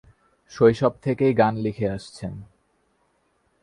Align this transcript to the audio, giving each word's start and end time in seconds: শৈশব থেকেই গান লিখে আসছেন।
শৈশব 0.51 0.93
থেকেই 1.01 1.33
গান 1.33 1.53
লিখে 1.55 1.87
আসছেন। 1.89 2.33